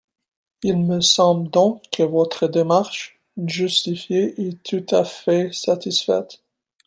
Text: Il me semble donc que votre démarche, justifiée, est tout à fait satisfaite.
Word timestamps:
Il 0.63 0.77
me 0.79 0.99
semble 0.99 1.51
donc 1.51 1.83
que 1.91 2.01
votre 2.01 2.47
démarche, 2.47 3.21
justifiée, 3.45 4.33
est 4.41 4.63
tout 4.63 4.83
à 4.95 5.05
fait 5.05 5.53
satisfaite. 5.53 6.41